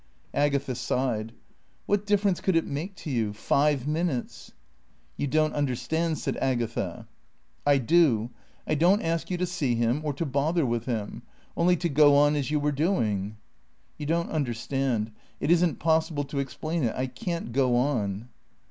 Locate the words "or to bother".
10.03-10.65